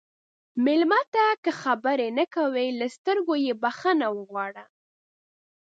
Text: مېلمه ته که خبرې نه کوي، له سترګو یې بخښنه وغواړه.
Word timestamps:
مېلمه 0.65 1.01
ته 1.13 1.25
که 1.43 1.51
خبرې 1.61 2.07
نه 2.19 2.25
کوي، 2.35 2.67
له 2.79 2.87
سترګو 2.95 3.33
یې 3.45 3.53
بخښنه 3.63 4.07
وغواړه. 4.15 4.65